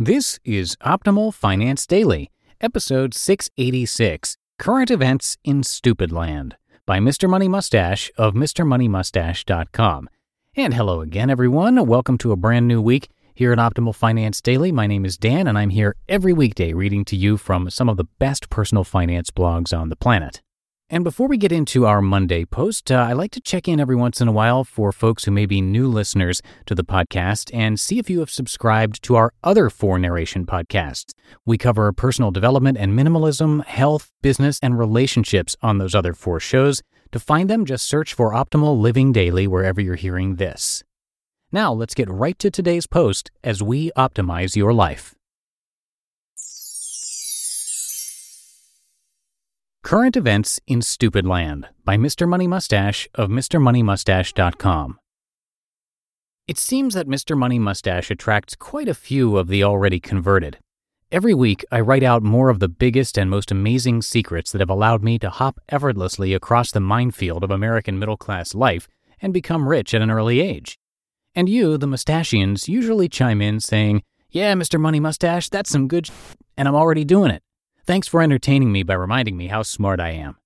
This 0.00 0.38
is 0.44 0.76
Optimal 0.76 1.34
Finance 1.34 1.84
Daily, 1.84 2.30
episode 2.60 3.14
686 3.14 4.36
Current 4.56 4.92
Events 4.92 5.38
in 5.42 5.64
Stupid 5.64 6.12
Land 6.12 6.56
by 6.86 7.00
Mr. 7.00 7.28
Money 7.28 7.48
Mustache 7.48 8.08
of 8.16 8.34
MrMoneyMustache.com. 8.34 10.08
And 10.54 10.74
hello 10.74 11.00
again, 11.00 11.30
everyone. 11.30 11.84
Welcome 11.84 12.16
to 12.18 12.30
a 12.30 12.36
brand 12.36 12.68
new 12.68 12.80
week 12.80 13.08
here 13.34 13.52
at 13.52 13.58
Optimal 13.58 13.92
Finance 13.92 14.40
Daily. 14.40 14.70
My 14.70 14.86
name 14.86 15.04
is 15.04 15.16
Dan, 15.16 15.48
and 15.48 15.58
I'm 15.58 15.70
here 15.70 15.96
every 16.08 16.32
weekday 16.32 16.72
reading 16.74 17.04
to 17.06 17.16
you 17.16 17.36
from 17.36 17.68
some 17.68 17.88
of 17.88 17.96
the 17.96 18.06
best 18.20 18.50
personal 18.50 18.84
finance 18.84 19.32
blogs 19.32 19.76
on 19.76 19.88
the 19.88 19.96
planet. 19.96 20.42
And 20.90 21.04
before 21.04 21.28
we 21.28 21.36
get 21.36 21.52
into 21.52 21.84
our 21.84 22.00
Monday 22.00 22.46
post, 22.46 22.90
uh, 22.90 22.94
I 22.94 23.12
like 23.12 23.30
to 23.32 23.42
check 23.42 23.68
in 23.68 23.78
every 23.78 23.94
once 23.94 24.22
in 24.22 24.28
a 24.28 24.32
while 24.32 24.64
for 24.64 24.90
folks 24.90 25.26
who 25.26 25.30
may 25.30 25.44
be 25.44 25.60
new 25.60 25.86
listeners 25.86 26.40
to 26.64 26.74
the 26.74 26.82
podcast 26.82 27.50
and 27.52 27.78
see 27.78 27.98
if 27.98 28.08
you 28.08 28.20
have 28.20 28.30
subscribed 28.30 29.02
to 29.02 29.14
our 29.14 29.34
other 29.44 29.68
four 29.68 29.98
narration 29.98 30.46
podcasts. 30.46 31.12
We 31.44 31.58
cover 31.58 31.92
personal 31.92 32.30
development 32.30 32.78
and 32.78 32.98
minimalism, 32.98 33.66
health, 33.66 34.10
business, 34.22 34.58
and 34.62 34.78
relationships 34.78 35.56
on 35.60 35.76
those 35.76 35.94
other 35.94 36.14
four 36.14 36.40
shows. 36.40 36.80
To 37.12 37.20
find 37.20 37.50
them, 37.50 37.66
just 37.66 37.86
search 37.86 38.14
for 38.14 38.32
Optimal 38.32 38.80
Living 38.80 39.12
Daily 39.12 39.46
wherever 39.46 39.82
you're 39.82 39.94
hearing 39.94 40.36
this. 40.36 40.82
Now, 41.52 41.70
let's 41.70 41.94
get 41.94 42.08
right 42.08 42.38
to 42.38 42.50
today's 42.50 42.86
post 42.86 43.30
as 43.44 43.62
we 43.62 43.90
optimize 43.94 44.56
your 44.56 44.72
life. 44.72 45.17
Current 49.88 50.18
Events 50.18 50.60
in 50.66 50.82
Stupid 50.82 51.26
Land 51.26 51.66
by 51.82 51.96
Mr. 51.96 52.28
Money 52.28 52.46
Mustache 52.46 53.08
of 53.14 53.30
MrMoneyMustache.com. 53.30 54.98
It 56.46 56.58
seems 56.58 56.92
that 56.92 57.08
Mr. 57.08 57.34
Money 57.34 57.58
Mustache 57.58 58.10
attracts 58.10 58.54
quite 58.54 58.86
a 58.86 58.92
few 58.92 59.38
of 59.38 59.48
the 59.48 59.64
already 59.64 59.98
converted. 59.98 60.58
Every 61.10 61.32
week, 61.32 61.64
I 61.72 61.80
write 61.80 62.02
out 62.02 62.22
more 62.22 62.50
of 62.50 62.60
the 62.60 62.68
biggest 62.68 63.16
and 63.16 63.30
most 63.30 63.50
amazing 63.50 64.02
secrets 64.02 64.52
that 64.52 64.60
have 64.60 64.68
allowed 64.68 65.02
me 65.02 65.18
to 65.20 65.30
hop 65.30 65.58
effortlessly 65.70 66.34
across 66.34 66.70
the 66.70 66.80
minefield 66.80 67.42
of 67.42 67.50
American 67.50 67.98
middle 67.98 68.18
class 68.18 68.54
life 68.54 68.88
and 69.22 69.32
become 69.32 69.70
rich 69.70 69.94
at 69.94 70.02
an 70.02 70.10
early 70.10 70.40
age. 70.40 70.78
And 71.34 71.48
you, 71.48 71.78
the 71.78 71.86
mustachians, 71.86 72.68
usually 72.68 73.08
chime 73.08 73.40
in 73.40 73.58
saying, 73.58 74.02
Yeah, 74.28 74.52
Mr. 74.52 74.78
Money 74.78 75.00
Mustache, 75.00 75.48
that's 75.48 75.70
some 75.70 75.88
good 75.88 76.08
sh- 76.08 76.12
and 76.58 76.68
I'm 76.68 76.74
already 76.74 77.06
doing 77.06 77.30
it. 77.30 77.42
Thanks 77.88 78.06
for 78.06 78.20
entertaining 78.20 78.70
me 78.70 78.82
by 78.82 78.92
reminding 78.92 79.38
me 79.38 79.46
how 79.46 79.62
smart 79.62 79.98
I 79.98 80.10
am. 80.10 80.36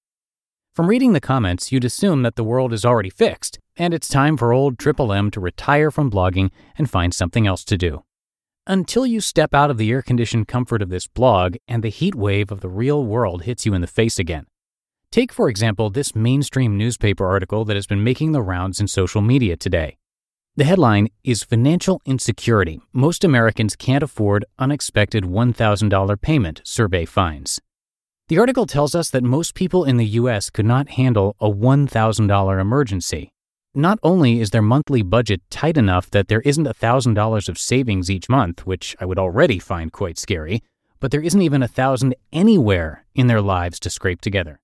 From 0.77 0.87
reading 0.87 1.13
the 1.13 1.21
comments, 1.21 1.73
you'd 1.73 1.85
assume 1.85 2.23
that 2.23 2.37
the 2.37 2.45
world 2.45 2.73
is 2.73 2.85
already 2.85 3.11
fixed, 3.11 3.59
and 3.77 3.93
it's 3.93 4.09
time 4.09 4.37
for 4.37 4.53
old 4.53 4.79
Triple 4.79 5.13
M 5.13 5.29
to 5.33 5.41
retire 5.41 5.91
from 5.91 6.09
blogging 6.09 6.53
and 6.79 6.89
find 6.89 7.13
something 7.13 7.45
else 7.45 7.65
to 7.65 7.77
do. 7.77 8.05
Until 8.65 9.05
you 9.05 9.21
step 9.21 9.55
out 9.55 9.73
of 9.73 9.77
the 9.77 9.91
air 9.91 10.03
conditioned 10.03 10.47
comfort 10.47 10.83
of 10.83 10.89
this 10.89 11.09
blog 11.09 11.57
and 11.67 11.83
the 11.83 11.89
heat 11.89 12.15
wave 12.15 12.53
of 12.53 12.61
the 12.61 12.69
real 12.69 13.05
world 13.05 13.43
hits 13.43 13.67
you 13.67 13.75
in 13.75 13.81
the 13.81 13.89
face 13.89 14.21
again. 14.21 14.47
Take, 15.11 15.33
for 15.33 15.49
example, 15.49 15.91
this 15.91 16.15
mainstream 16.15 16.79
newspaper 16.79 17.27
article 17.27 17.65
that 17.65 17.75
has 17.75 17.89
been 17.89 18.05
making 18.05 18.31
the 18.31 18.41
rounds 18.41 18.79
in 18.79 18.87
social 18.87 19.21
media 19.21 19.57
today. 19.57 19.97
The 20.55 20.65
headline 20.65 21.09
is 21.25 21.45
Financial 21.45 22.03
Insecurity. 22.05 22.79
Most 22.93 23.25
Americans 23.25 23.75
can't 23.75 24.03
afford 24.03 24.45
unexpected 24.59 25.25
$1,000 25.25 26.21
payment, 26.21 26.61
survey 26.63 27.07
finds. 27.07 27.59
The 28.29 28.39
article 28.39 28.67
tells 28.67 28.95
us 28.95 29.09
that 29.11 29.25
most 29.25 29.55
people 29.55 29.87
in 29.87 29.97
the 29.97 30.05
U.S. 30.21 30.51
could 30.51 30.67
not 30.67 30.91
handle 30.91 31.37
a 31.41 31.49
$1,000 31.49 32.61
emergency. 32.61 33.33
Not 33.75 33.99
only 34.03 34.41
is 34.41 34.51
their 34.51 34.61
monthly 34.61 35.01
budget 35.01 35.41
tight 35.49 35.79
enough 35.79 36.11
that 36.11 36.29
there 36.29 36.43
isn't 36.43 36.67
$1,000 36.67 37.49
of 37.49 37.57
savings 37.57 38.11
each 38.11 38.29
month, 38.29 38.67
which 38.67 38.95
I 39.01 39.07
would 39.07 39.19
already 39.19 39.59
find 39.59 39.91
quite 39.91 40.19
scary, 40.19 40.63
but 41.01 41.13
there 41.13 41.23
isn't 41.23 41.41
even 41.41 41.63
a 41.63 41.67
thousand 41.67 42.15
anywhere 42.31 43.07
in 43.15 43.27
their 43.27 43.41
lives 43.41 43.81
to 43.81 43.89
scrape 43.89 44.21
together. 44.21 44.61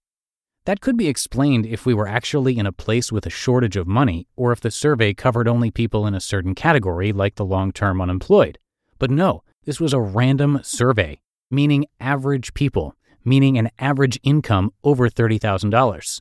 That 0.68 0.82
could 0.82 0.98
be 0.98 1.08
explained 1.08 1.64
if 1.64 1.86
we 1.86 1.94
were 1.94 2.06
actually 2.06 2.58
in 2.58 2.66
a 2.66 2.72
place 2.72 3.10
with 3.10 3.24
a 3.24 3.30
shortage 3.30 3.74
of 3.78 3.86
money, 3.86 4.28
or 4.36 4.52
if 4.52 4.60
the 4.60 4.70
survey 4.70 5.14
covered 5.14 5.48
only 5.48 5.70
people 5.70 6.06
in 6.06 6.12
a 6.12 6.20
certain 6.20 6.54
category, 6.54 7.10
like 7.10 7.36
the 7.36 7.44
long 7.46 7.72
term 7.72 8.02
unemployed. 8.02 8.58
But 8.98 9.10
no, 9.10 9.42
this 9.64 9.80
was 9.80 9.94
a 9.94 10.00
random 10.00 10.60
survey, 10.62 11.22
meaning 11.50 11.86
average 12.00 12.52
people, 12.52 12.94
meaning 13.24 13.56
an 13.56 13.70
average 13.78 14.20
income 14.22 14.74
over 14.84 15.08
$30,000. 15.08 16.20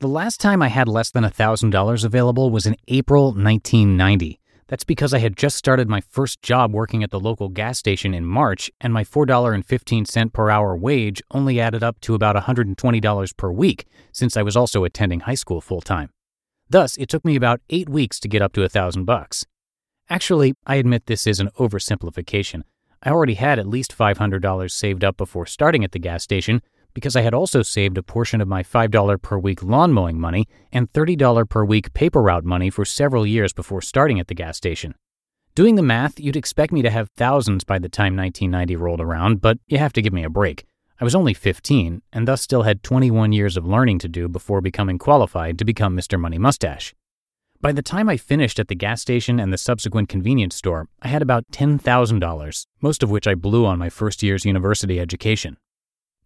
The 0.00 0.06
last 0.06 0.38
time 0.38 0.60
I 0.60 0.68
had 0.68 0.86
less 0.86 1.10
than 1.10 1.24
$1,000 1.24 2.04
available 2.04 2.50
was 2.50 2.66
in 2.66 2.76
April 2.88 3.28
1990. 3.28 4.38
That's 4.68 4.84
because 4.84 5.14
I 5.14 5.18
had 5.18 5.36
just 5.36 5.56
started 5.56 5.88
my 5.88 6.02
first 6.02 6.42
job 6.42 6.74
working 6.74 7.02
at 7.02 7.10
the 7.10 7.18
local 7.18 7.48
gas 7.48 7.78
station 7.78 8.12
in 8.12 8.26
March, 8.26 8.70
and 8.80 8.92
my 8.92 9.02
$4.15 9.02 10.32
per 10.32 10.50
hour 10.50 10.76
wage 10.76 11.22
only 11.30 11.58
added 11.58 11.82
up 11.82 11.98
to 12.02 12.14
about 12.14 12.36
$120 12.36 13.36
per 13.36 13.50
week, 13.50 13.86
since 14.12 14.36
I 14.36 14.42
was 14.42 14.56
also 14.56 14.84
attending 14.84 15.20
high 15.20 15.34
school 15.34 15.62
full 15.62 15.80
time. 15.80 16.10
Thus, 16.68 16.98
it 16.98 17.08
took 17.08 17.24
me 17.24 17.34
about 17.34 17.62
eight 17.70 17.88
weeks 17.88 18.20
to 18.20 18.28
get 18.28 18.42
up 18.42 18.52
to 18.52 18.62
a 18.62 18.68
thousand 18.68 19.06
bucks. 19.06 19.46
Actually, 20.10 20.54
I 20.66 20.76
admit 20.76 21.06
this 21.06 21.26
is 21.26 21.40
an 21.40 21.48
oversimplification. 21.58 22.62
I 23.02 23.10
already 23.10 23.34
had 23.34 23.58
at 23.58 23.66
least 23.66 23.96
$500 23.96 24.70
saved 24.70 25.02
up 25.02 25.16
before 25.16 25.46
starting 25.46 25.82
at 25.82 25.92
the 25.92 25.98
gas 25.98 26.22
station 26.22 26.60
because 26.98 27.14
I 27.14 27.20
had 27.20 27.32
also 27.32 27.62
saved 27.62 27.96
a 27.96 28.02
portion 28.02 28.40
of 28.40 28.48
my 28.48 28.64
$5 28.64 29.22
per 29.22 29.38
week 29.38 29.62
lawn 29.62 29.92
mowing 29.92 30.18
money 30.18 30.48
and 30.72 30.92
$30 30.92 31.48
per 31.48 31.64
week 31.64 31.94
paper 31.94 32.20
route 32.20 32.44
money 32.44 32.70
for 32.70 32.84
several 32.84 33.24
years 33.24 33.52
before 33.52 33.80
starting 33.80 34.18
at 34.18 34.26
the 34.26 34.34
gas 34.34 34.56
station. 34.56 34.96
Doing 35.54 35.76
the 35.76 35.82
math, 35.82 36.18
you'd 36.18 36.34
expect 36.34 36.72
me 36.72 36.82
to 36.82 36.90
have 36.90 37.08
thousands 37.10 37.62
by 37.62 37.78
the 37.78 37.88
time 37.88 38.16
1990 38.16 38.74
rolled 38.74 39.00
around, 39.00 39.40
but 39.40 39.58
you 39.68 39.78
have 39.78 39.92
to 39.92 40.02
give 40.02 40.12
me 40.12 40.24
a 40.24 40.28
break. 40.28 40.64
I 41.00 41.04
was 41.04 41.14
only 41.14 41.34
15, 41.34 42.02
and 42.12 42.26
thus 42.26 42.42
still 42.42 42.62
had 42.62 42.82
21 42.82 43.32
years 43.32 43.56
of 43.56 43.64
learning 43.64 44.00
to 44.00 44.08
do 44.08 44.26
before 44.26 44.60
becoming 44.60 44.98
qualified 44.98 45.56
to 45.58 45.64
become 45.64 45.96
Mr. 45.96 46.18
Money 46.18 46.38
Mustache. 46.38 46.96
By 47.60 47.70
the 47.70 47.80
time 47.80 48.08
I 48.08 48.16
finished 48.16 48.58
at 48.58 48.66
the 48.66 48.74
gas 48.74 49.00
station 49.02 49.38
and 49.38 49.52
the 49.52 49.58
subsequent 49.58 50.08
convenience 50.08 50.56
store, 50.56 50.88
I 51.00 51.06
had 51.06 51.22
about 51.22 51.44
$10,000, 51.52 52.66
most 52.80 53.04
of 53.04 53.10
which 53.10 53.28
I 53.28 53.36
blew 53.36 53.66
on 53.66 53.78
my 53.78 53.88
first 53.88 54.24
year's 54.24 54.44
university 54.44 54.98
education. 54.98 55.58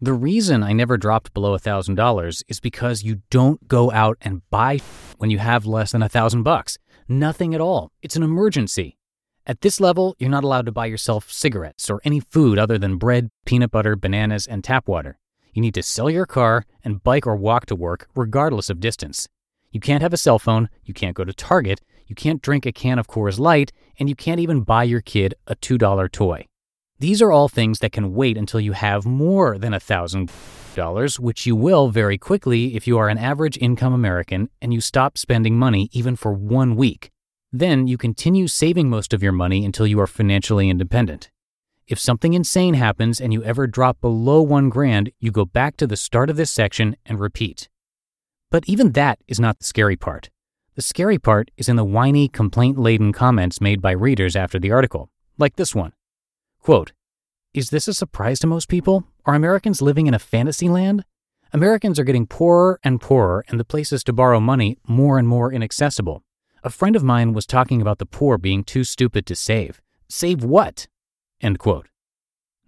The 0.02 0.12
reason 0.12 0.64
I 0.64 0.72
never 0.72 0.96
dropped 0.96 1.32
below 1.32 1.56
$1,000 1.56 2.43
is 2.49 2.58
because 2.58 3.04
you 3.04 3.22
don't 3.31 3.69
go 3.69 3.93
out 3.93 4.19
and 4.20 4.43
buy 4.50 4.81
when 5.19 5.31
you 5.31 5.38
have 5.38 5.64
less 5.64 5.93
than 5.93 6.02
a 6.02 6.08
thousand 6.08 6.43
bucks. 6.43 6.76
Nothing 7.06 7.54
at 7.54 7.60
all. 7.60 7.93
It's 8.02 8.16
an 8.16 8.25
emergency. 8.25 8.99
At 9.46 9.60
this 9.60 9.78
level, 9.78 10.16
you're 10.19 10.28
not 10.28 10.43
allowed 10.43 10.66
to 10.66 10.72
buy 10.72 10.87
yourself 10.87 11.31
cigarettes 11.31 11.88
or 11.88 12.00
any 12.04 12.19
food 12.19 12.58
other 12.58 12.78
than 12.78 12.96
bread, 12.96 13.31
peanut 13.46 13.70
butter, 13.70 13.94
bananas, 13.94 14.44
and 14.44 14.64
tap 14.64 14.88
water. 14.88 15.20
You 15.52 15.62
need 15.62 15.75
to 15.75 15.84
sell 15.84 16.10
your 16.10 16.26
car 16.26 16.64
and 16.82 17.04
bike 17.04 17.25
or 17.25 17.37
walk 17.37 17.66
to 17.66 17.76
work, 17.76 18.08
regardless 18.16 18.70
of 18.70 18.81
distance. 18.81 19.28
You 19.70 19.78
can't 19.78 20.02
have 20.02 20.12
a 20.12 20.16
cell 20.16 20.40
phone, 20.40 20.69
you 20.82 20.94
can't 20.94 21.14
go 21.14 21.22
to 21.22 21.32
Target, 21.32 21.81
you 22.08 22.16
can't 22.16 22.43
drink 22.43 22.66
a 22.66 22.72
can 22.72 22.99
of 22.99 23.06
Coors 23.06 23.38
Light, 23.38 23.70
and 24.00 24.08
you 24.08 24.16
can't 24.16 24.40
even 24.40 24.62
buy 24.62 24.82
your 24.82 25.00
kid 25.00 25.37
a 25.46 25.54
$2 25.54 26.10
toy. 26.10 26.49
These 27.02 27.20
are 27.20 27.32
all 27.32 27.49
things 27.49 27.81
that 27.81 27.90
can 27.90 28.14
wait 28.14 28.38
until 28.38 28.60
you 28.60 28.75
have 28.75 29.04
more 29.04 29.58
than 29.58 29.72
$1,000, 29.72 31.19
which 31.19 31.46
you 31.46 31.56
will 31.56 31.88
very 31.88 32.16
quickly 32.16 32.76
if 32.76 32.87
you 32.87 32.96
are 32.96 33.08
an 33.08 33.19
average 33.19 33.58
income 33.58 33.93
American 33.93 34.50
and 34.60 34.72
you 34.72 34.81
stop 34.81 35.19
spending 35.19 35.58
money 35.58 35.88
even 35.90 36.14
for 36.14 36.32
one 36.32 36.76
week. 36.76 37.10
Then 37.50 37.88
you 37.88 37.99
continue 37.99 38.46
saving 38.46 38.88
most 38.88 39.12
of 39.12 39.20
your 39.20 39.32
money 39.32 39.64
until 39.64 39.84
you 39.84 39.99
are 39.99 40.06
financially 40.06 40.70
independent. 40.70 41.32
If 41.88 41.99
something 41.99 42.34
insane 42.34 42.75
happens 42.75 43.20
and 43.20 43.32
you 43.32 43.43
ever 43.43 43.66
drop 43.66 44.00
below 44.00 44.40
one 44.40 44.69
grand, 44.69 45.10
you 45.19 45.32
go 45.32 45.44
back 45.44 45.76
to 45.78 45.88
the 45.88 45.96
start 45.96 46.31
of 46.31 46.37
this 46.37 46.52
section 46.52 46.94
and 47.04 47.19
repeat. 47.19 47.69
But 48.49 48.69
even 48.69 48.93
that 48.93 49.19
is 49.26 49.40
not 49.40 49.58
the 49.58 49.64
scary 49.64 49.96
part. 49.96 50.31
The 50.76 50.82
scary 50.82 51.19
part 51.19 51.50
is 51.56 51.69
in 51.69 51.75
the 51.75 51.84
whiny, 51.84 52.28
complaint 52.28 52.78
laden 52.78 53.12
comments 53.12 53.60
made 53.60 53.82
by 53.82 53.90
readers 53.90 54.37
after 54.37 54.60
the 54.60 54.70
article, 54.70 55.10
like 55.37 55.56
this 55.56 55.75
one. 55.75 55.94
Quote, 56.62 56.93
Is 57.53 57.70
this 57.70 57.88
a 57.88 57.94
surprise 57.94 58.38
to 58.38 58.47
most 58.47 58.69
people? 58.69 59.03
Are 59.26 59.35
Americans 59.35 59.82
living 59.82 60.06
in 60.06 60.14
a 60.14 60.20
fantasy 60.20 60.69
land? 60.69 61.05
Americans 61.53 61.99
are 61.99 62.05
getting 62.05 62.25
poorer 62.25 62.79
and 62.85 63.00
poorer, 63.00 63.44
and 63.49 63.59
the 63.59 63.64
places 63.64 64.05
to 64.05 64.12
borrow 64.12 64.38
money 64.38 64.79
more 64.87 65.19
and 65.19 65.26
more 65.26 65.53
inaccessible. 65.53 66.23
A 66.62 66.70
friend 66.70 66.94
of 66.94 67.03
mine 67.03 67.32
was 67.32 67.47
talking 67.47 67.82
about 67.82 67.99
the 67.99 68.06
poor 68.06 68.38
being 68.38 68.62
too 68.62 68.85
stupid 68.85 69.26
to 69.26 69.35
save. 69.35 69.82
Save 70.09 70.44
what? 70.44 70.87
End 71.41 71.59
quote. 71.59 71.88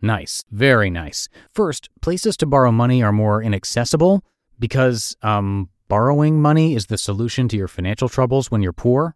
Nice, 0.02 0.43
very 0.50 0.91
nice. 0.91 1.29
First, 1.49 1.88
places 2.02 2.37
to 2.38 2.46
borrow 2.46 2.73
money 2.73 3.00
are 3.00 3.12
more 3.12 3.41
inaccessible 3.41 4.25
because, 4.58 5.17
um, 5.23 5.70
borrowing 5.87 6.43
money 6.43 6.75
is 6.75 6.87
the 6.87 6.99
solution 6.99 7.46
to 7.46 7.56
your 7.56 7.69
financial 7.69 8.08
troubles 8.08 8.50
when 8.50 8.61
you're 8.61 8.73
poor. 8.73 9.14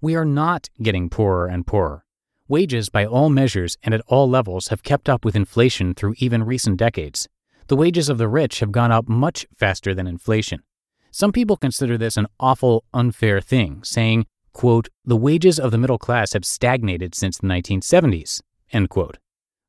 We 0.00 0.16
are 0.16 0.24
not 0.24 0.70
getting 0.82 1.08
poorer 1.08 1.46
and 1.46 1.64
poorer. 1.64 2.04
Wages, 2.48 2.88
by 2.88 3.04
all 3.04 3.28
measures 3.28 3.76
and 3.82 3.92
at 3.92 4.00
all 4.06 4.28
levels, 4.28 4.68
have 4.68 4.82
kept 4.82 5.08
up 5.08 5.22
with 5.22 5.36
inflation 5.36 5.92
through 5.92 6.14
even 6.16 6.42
recent 6.42 6.78
decades. 6.78 7.28
The 7.66 7.76
wages 7.76 8.08
of 8.08 8.16
the 8.16 8.26
rich 8.26 8.60
have 8.60 8.72
gone 8.72 8.90
up 8.90 9.06
much 9.06 9.46
faster 9.54 9.94
than 9.94 10.06
inflation. 10.06 10.62
Some 11.10 11.30
people 11.30 11.58
consider 11.58 11.98
this 11.98 12.16
an 12.16 12.26
awful, 12.40 12.84
unfair 12.94 13.42
thing, 13.42 13.82
saying, 13.84 14.26
quote, 14.54 14.88
the 15.04 15.16
wages 15.16 15.60
of 15.60 15.72
the 15.72 15.78
middle 15.78 15.98
class 15.98 16.32
have 16.32 16.46
stagnated 16.46 17.14
since 17.14 17.36
the 17.36 17.46
1970s, 17.46 18.40
End 18.72 18.88
quote. 18.88 19.18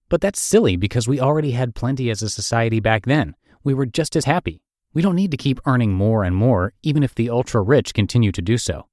But 0.07 0.21
that's 0.21 0.39
silly 0.39 0.77
because 0.77 1.07
we 1.07 1.19
already 1.19 1.51
had 1.51 1.75
plenty 1.75 2.09
as 2.09 2.21
a 2.21 2.29
society 2.29 2.79
back 2.79 3.05
then. 3.05 3.35
We 3.63 3.73
were 3.73 3.85
just 3.85 4.15
as 4.15 4.25
happy. 4.25 4.61
We 4.93 5.01
don't 5.01 5.15
need 5.15 5.31
to 5.31 5.37
keep 5.37 5.59
earning 5.65 5.93
more 5.93 6.23
and 6.23 6.35
more, 6.35 6.73
even 6.81 7.03
if 7.03 7.13
the 7.13 7.29
ultra 7.29 7.61
rich 7.61 7.93
continue 7.93 8.31
to 8.31 8.41
do 8.41 8.57
so. 8.57 8.87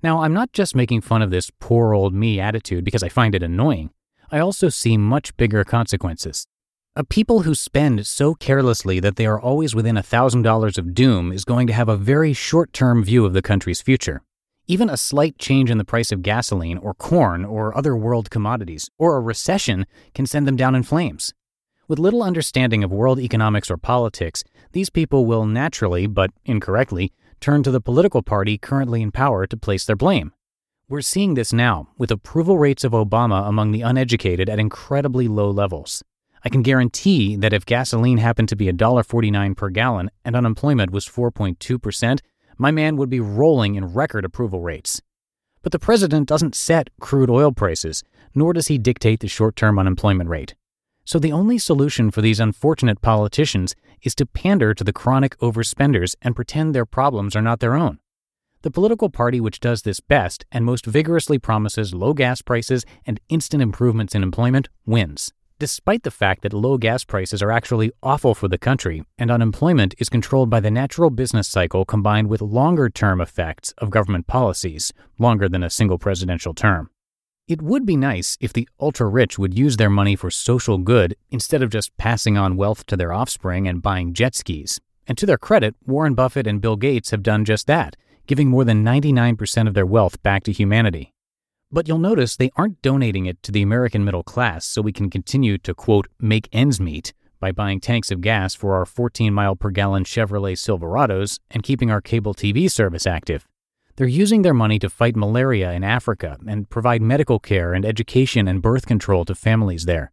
Now, 0.00 0.22
I'm 0.22 0.32
not 0.32 0.52
just 0.52 0.76
making 0.76 1.00
fun 1.00 1.22
of 1.22 1.30
this 1.30 1.50
poor 1.58 1.92
old 1.92 2.14
me 2.14 2.38
attitude 2.38 2.84
because 2.84 3.02
I 3.02 3.08
find 3.08 3.34
it 3.34 3.42
annoying. 3.42 3.90
I 4.30 4.38
also 4.38 4.68
see 4.68 4.96
much 4.96 5.36
bigger 5.36 5.64
consequences. 5.64 6.46
A 6.94 7.02
people 7.02 7.42
who 7.42 7.54
spend 7.54 8.06
so 8.06 8.34
carelessly 8.34 9.00
that 9.00 9.16
they 9.16 9.26
are 9.26 9.40
always 9.40 9.74
within 9.74 9.96
$1,000 9.96 10.78
of 10.78 10.94
doom 10.94 11.32
is 11.32 11.44
going 11.44 11.66
to 11.66 11.72
have 11.72 11.88
a 11.88 11.96
very 11.96 12.32
short 12.32 12.72
term 12.72 13.02
view 13.02 13.24
of 13.24 13.32
the 13.32 13.42
country's 13.42 13.82
future. 13.82 14.22
Even 14.68 14.88
a 14.88 14.96
slight 14.96 15.36
change 15.38 15.70
in 15.70 15.78
the 15.78 15.84
price 15.84 16.12
of 16.12 16.22
gasoline 16.22 16.78
or 16.78 16.94
corn 16.94 17.44
or 17.44 17.76
other 17.76 17.96
world 17.96 18.30
commodities 18.30 18.90
or 18.98 19.16
a 19.16 19.20
recession 19.20 19.84
can 20.14 20.26
send 20.26 20.46
them 20.46 20.56
down 20.56 20.74
in 20.74 20.82
flames. 20.84 21.32
With 21.88 21.98
little 21.98 22.22
understanding 22.22 22.84
of 22.84 22.92
world 22.92 23.18
economics 23.18 23.70
or 23.70 23.78
politics, 23.78 24.44
these 24.72 24.90
people 24.90 25.24
will 25.24 25.46
naturally, 25.46 26.06
but 26.06 26.30
incorrectly, 26.44 27.12
turn 27.40 27.62
to 27.62 27.70
the 27.70 27.80
political 27.80 28.22
party 28.22 28.58
currently 28.58 29.02
in 29.02 29.12
power 29.12 29.46
to 29.46 29.56
place 29.56 29.84
their 29.84 29.96
blame. 29.96 30.32
We're 30.88 31.00
seeing 31.02 31.34
this 31.34 31.52
now, 31.52 31.88
with 31.98 32.10
approval 32.10 32.58
rates 32.58 32.84
of 32.84 32.92
Obama 32.92 33.48
among 33.48 33.72
the 33.72 33.82
uneducated 33.82 34.48
at 34.48 34.58
incredibly 34.58 35.28
low 35.28 35.50
levels. 35.50 36.02
I 36.44 36.48
can 36.48 36.62
guarantee 36.62 37.36
that 37.36 37.52
if 37.52 37.66
gasoline 37.66 38.18
happened 38.18 38.48
to 38.48 38.56
be 38.56 38.66
$1.49 38.66 39.56
per 39.56 39.68
gallon 39.70 40.10
and 40.24 40.36
unemployment 40.36 40.90
was 40.90 41.06
4.2%, 41.06 42.20
my 42.56 42.70
man 42.70 42.96
would 42.96 43.10
be 43.10 43.20
rolling 43.20 43.74
in 43.74 43.92
record 43.92 44.24
approval 44.24 44.60
rates. 44.60 45.02
But 45.62 45.72
the 45.72 45.78
president 45.78 46.28
doesn't 46.28 46.54
set 46.54 46.90
crude 47.00 47.30
oil 47.30 47.52
prices, 47.52 48.02
nor 48.34 48.52
does 48.52 48.68
he 48.68 48.78
dictate 48.78 49.20
the 49.20 49.28
short 49.28 49.56
term 49.56 49.78
unemployment 49.78 50.30
rate. 50.30 50.54
So 51.08 51.18
the 51.18 51.32
only 51.32 51.56
solution 51.56 52.10
for 52.10 52.20
these 52.20 52.38
unfortunate 52.38 53.00
politicians 53.00 53.74
is 54.02 54.14
to 54.16 54.26
pander 54.26 54.74
to 54.74 54.84
the 54.84 54.92
chronic 54.92 55.38
overspenders 55.38 56.14
and 56.20 56.36
pretend 56.36 56.74
their 56.74 56.84
problems 56.84 57.34
are 57.34 57.40
not 57.40 57.60
their 57.60 57.76
own. 57.76 57.98
The 58.60 58.70
political 58.70 59.08
party 59.08 59.40
which 59.40 59.58
does 59.58 59.80
this 59.80 60.00
best 60.00 60.44
and 60.52 60.66
most 60.66 60.84
vigorously 60.84 61.38
promises 61.38 61.94
low 61.94 62.12
gas 62.12 62.42
prices 62.42 62.84
and 63.06 63.20
instant 63.30 63.62
improvements 63.62 64.14
in 64.14 64.22
employment 64.22 64.68
wins 64.84 65.32
despite 65.58 66.02
the 66.02 66.10
fact 66.10 66.42
that 66.42 66.52
low 66.52 66.76
gas 66.76 67.04
prices 67.04 67.42
are 67.42 67.50
actually 67.50 67.90
awful 68.02 68.34
for 68.34 68.46
the 68.46 68.58
country 68.58 69.02
and 69.18 69.30
unemployment 69.30 69.94
is 69.98 70.10
controlled 70.10 70.50
by 70.50 70.60
the 70.60 70.70
natural 70.70 71.10
business 71.10 71.48
cycle 71.48 71.86
combined 71.86 72.28
with 72.28 72.42
longer 72.42 72.88
term 72.88 73.20
effects 73.20 73.72
of 73.78 73.90
government 73.90 74.26
policies, 74.26 74.92
longer 75.18 75.48
than 75.48 75.64
a 75.64 75.70
single 75.70 75.98
presidential 75.98 76.54
term. 76.54 76.90
It 77.48 77.62
would 77.62 77.86
be 77.86 77.96
nice 77.96 78.36
if 78.42 78.52
the 78.52 78.68
ultra 78.78 79.08
rich 79.08 79.38
would 79.38 79.58
use 79.58 79.78
their 79.78 79.88
money 79.88 80.16
for 80.16 80.30
social 80.30 80.76
good 80.76 81.16
instead 81.30 81.62
of 81.62 81.70
just 81.70 81.96
passing 81.96 82.36
on 82.36 82.58
wealth 82.58 82.84
to 82.88 82.96
their 82.96 83.10
offspring 83.10 83.66
and 83.66 83.80
buying 83.80 84.12
jet 84.12 84.34
skis. 84.34 84.78
And 85.06 85.16
to 85.16 85.24
their 85.24 85.38
credit, 85.38 85.74
Warren 85.86 86.12
Buffett 86.12 86.46
and 86.46 86.60
Bill 86.60 86.76
Gates 86.76 87.10
have 87.10 87.22
done 87.22 87.46
just 87.46 87.66
that, 87.66 87.96
giving 88.26 88.50
more 88.50 88.64
than 88.64 88.84
99% 88.84 89.66
of 89.66 89.72
their 89.72 89.86
wealth 89.86 90.22
back 90.22 90.42
to 90.42 90.52
humanity. 90.52 91.14
But 91.72 91.88
you'll 91.88 91.96
notice 91.96 92.36
they 92.36 92.50
aren't 92.54 92.82
donating 92.82 93.24
it 93.24 93.42
to 93.44 93.52
the 93.52 93.62
American 93.62 94.04
middle 94.04 94.22
class 94.22 94.66
so 94.66 94.82
we 94.82 94.92
can 94.92 95.08
continue 95.08 95.56
to, 95.56 95.72
quote, 95.72 96.06
make 96.20 96.50
ends 96.52 96.78
meet 96.78 97.14
by 97.40 97.50
buying 97.50 97.80
tanks 97.80 98.10
of 98.10 98.20
gas 98.20 98.54
for 98.54 98.74
our 98.74 98.84
14 98.84 99.32
mile 99.32 99.56
per 99.56 99.70
gallon 99.70 100.04
Chevrolet 100.04 100.52
Silverados 100.52 101.38
and 101.50 101.62
keeping 101.62 101.90
our 101.90 102.02
cable 102.02 102.34
TV 102.34 102.70
service 102.70 103.06
active. 103.06 103.46
They're 103.98 104.06
using 104.06 104.42
their 104.42 104.54
money 104.54 104.78
to 104.78 104.88
fight 104.88 105.16
malaria 105.16 105.72
in 105.72 105.82
Africa 105.82 106.38
and 106.46 106.70
provide 106.70 107.02
medical 107.02 107.40
care 107.40 107.74
and 107.74 107.84
education 107.84 108.46
and 108.46 108.62
birth 108.62 108.86
control 108.86 109.24
to 109.24 109.34
families 109.34 109.86
there. 109.86 110.12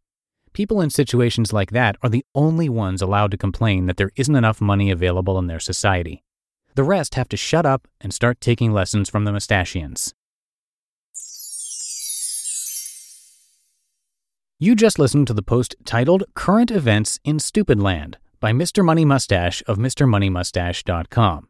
People 0.53 0.81
in 0.81 0.89
situations 0.89 1.53
like 1.53 1.69
that 1.69 1.95
are 2.01 2.09
the 2.09 2.25
only 2.33 2.67
ones 2.67 3.03
allowed 3.03 3.29
to 3.29 3.37
complain 3.37 3.85
that 3.85 3.97
there 3.97 4.09
isn't 4.15 4.35
enough 4.35 4.59
money 4.59 4.89
available 4.89 5.37
in 5.37 5.45
their 5.45 5.59
society. 5.59 6.23
The 6.73 6.83
rest 6.83 7.13
have 7.13 7.29
to 7.29 7.37
shut 7.37 7.63
up 7.63 7.87
and 8.01 8.11
start 8.11 8.41
taking 8.41 8.73
lessons 8.73 9.07
from 9.07 9.23
the 9.23 9.31
mustachians. 9.31 10.15
You 14.57 14.73
just 14.73 14.97
listened 14.97 15.27
to 15.27 15.33
the 15.35 15.43
post 15.43 15.75
titled 15.85 16.23
Current 16.33 16.71
Events 16.71 17.19
in 17.23 17.38
Stupid 17.38 17.79
Land 17.79 18.17
by 18.39 18.51
Mr. 18.51 18.83
Money 18.83 19.05
Mustache 19.05 19.61
of 19.67 19.77
MrMoneyMustache.com. 19.77 21.49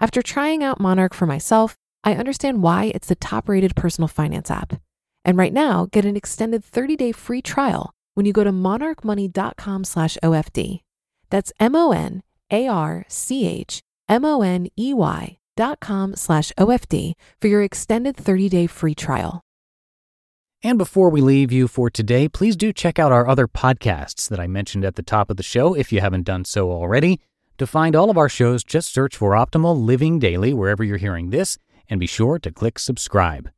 After 0.00 0.22
trying 0.22 0.64
out 0.64 0.80
Monarch 0.80 1.12
for 1.12 1.26
myself, 1.26 1.76
I 2.02 2.14
understand 2.14 2.62
why 2.62 2.90
it's 2.94 3.08
the 3.08 3.14
top-rated 3.14 3.76
personal 3.76 4.08
finance 4.08 4.50
app. 4.50 4.80
And 5.26 5.36
right 5.36 5.52
now, 5.52 5.88
get 5.92 6.06
an 6.06 6.16
extended 6.16 6.64
30-day 6.64 7.12
free 7.12 7.42
trial 7.42 7.92
when 8.14 8.24
you 8.24 8.32
go 8.32 8.42
to 8.42 8.50
monarchmoney.com 8.50 9.84
slash 9.84 10.16
OFD. 10.22 10.80
That's 11.28 11.52
M 11.60 11.76
O 11.76 11.92
N 11.92 12.22
A 12.50 12.66
R 12.66 13.04
C 13.08 13.46
H 13.46 13.80
M 14.08 14.24
O 14.24 14.40
N 14.40 14.68
E 14.78 14.94
Y 14.94 15.38
dot 15.54 15.80
com 15.80 16.16
slash 16.16 16.50
OFD 16.58 17.12
for 17.38 17.48
your 17.48 17.62
extended 17.62 18.16
30-day 18.16 18.66
free 18.68 18.94
trial. 18.94 19.42
And 20.62 20.78
before 20.78 21.10
we 21.10 21.20
leave 21.20 21.52
you 21.52 21.68
for 21.68 21.90
today, 21.90 22.26
please 22.26 22.56
do 22.56 22.72
check 22.72 22.98
out 22.98 23.12
our 23.12 23.28
other 23.28 23.46
podcasts 23.46 24.28
that 24.30 24.40
I 24.40 24.46
mentioned 24.46 24.84
at 24.84 24.96
the 24.96 25.02
top 25.02 25.30
of 25.30 25.36
the 25.36 25.42
show 25.42 25.74
if 25.74 25.92
you 25.92 26.00
haven't 26.00 26.24
done 26.24 26.46
so 26.46 26.70
already. 26.70 27.20
To 27.60 27.66
find 27.66 27.94
all 27.94 28.08
of 28.08 28.16
our 28.16 28.30
shows, 28.30 28.64
just 28.64 28.90
search 28.90 29.14
for 29.14 29.32
Optimal 29.32 29.84
Living 29.84 30.18
Daily 30.18 30.54
wherever 30.54 30.82
you're 30.82 30.96
hearing 30.96 31.28
this, 31.28 31.58
and 31.90 32.00
be 32.00 32.06
sure 32.06 32.38
to 32.38 32.50
click 32.50 32.78
subscribe. 32.78 33.50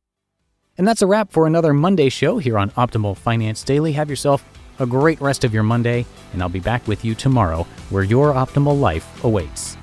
And 0.77 0.89
that's 0.89 1.03
a 1.03 1.07
wrap 1.07 1.31
for 1.31 1.47
another 1.47 1.73
Monday 1.73 2.09
show 2.09 2.39
here 2.39 2.59
on 2.59 2.71
Optimal 2.71 3.17
Finance 3.17 3.63
Daily. 3.63 3.93
Have 3.93 4.11
yourself 4.11 4.45
a 4.81 4.87
great 4.87 5.21
rest 5.21 5.45
of 5.45 5.55
your 5.55 5.63
Monday, 5.63 6.05
and 6.33 6.43
I'll 6.43 6.49
be 6.49 6.59
back 6.59 6.89
with 6.89 7.05
you 7.05 7.15
tomorrow 7.15 7.63
where 7.91 8.03
your 8.03 8.33
optimal 8.33 8.81
life 8.81 9.23
awaits. 9.23 9.77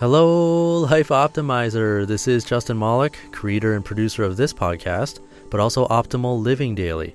Hello, 0.00 0.78
Life 0.78 1.08
Optimizer. 1.08 2.06
This 2.06 2.26
is 2.28 2.44
Justin 2.44 2.78
Malik, 2.78 3.18
creator 3.32 3.74
and 3.74 3.84
producer 3.84 4.24
of 4.24 4.38
this 4.38 4.54
podcast, 4.54 5.20
but 5.50 5.60
also 5.60 5.86
Optimal 5.88 6.42
Living 6.42 6.74
Daily, 6.74 7.14